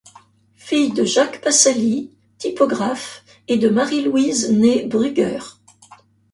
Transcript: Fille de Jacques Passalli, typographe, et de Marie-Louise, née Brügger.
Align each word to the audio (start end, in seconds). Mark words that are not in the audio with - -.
Fille 0.55 0.91
de 0.93 1.03
Jacques 1.03 1.41
Passalli, 1.41 2.09
typographe, 2.39 3.23
et 3.47 3.57
de 3.59 3.69
Marie-Louise, 3.69 4.51
née 4.51 4.83
Brügger. 4.87 5.37